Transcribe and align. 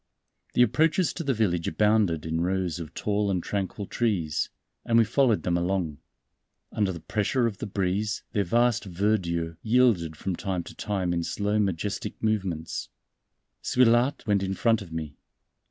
The 0.55 0.63
approaches 0.63 1.13
to 1.13 1.23
the 1.23 1.35
village 1.35 1.67
abounded 1.67 2.25
in 2.25 2.41
rows 2.41 2.79
of 2.79 2.91
tall 2.95 3.29
and 3.29 3.43
tranquil 3.43 3.85
trees, 3.85 4.49
and 4.83 4.97
we 4.97 5.03
followed 5.05 5.43
them 5.43 5.55
along. 5.55 5.99
Under 6.71 6.91
the 6.91 7.01
pressure 7.01 7.45
of 7.45 7.59
the 7.59 7.67
breeze 7.67 8.23
their 8.31 8.43
vast 8.43 8.85
verdure 8.85 9.57
yielded 9.61 10.15
from 10.15 10.35
time 10.35 10.63
to 10.63 10.73
time 10.73 11.13
in 11.13 11.23
slow 11.23 11.59
majestic 11.59 12.15
movements. 12.19 12.89
Suilhard 13.61 14.25
went 14.25 14.41
in 14.41 14.55
front 14.55 14.81
of 14.81 14.91
me. 14.91 15.17